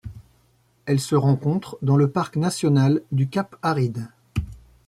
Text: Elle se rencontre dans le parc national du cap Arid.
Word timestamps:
Elle 0.87 0.99
se 0.99 1.13
rencontre 1.13 1.77
dans 1.83 1.95
le 1.95 2.09
parc 2.09 2.35
national 2.35 3.03
du 3.11 3.27
cap 3.29 3.55
Arid. 3.61 4.09